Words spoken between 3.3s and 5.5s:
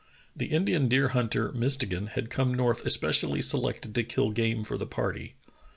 selected to kill game for the party.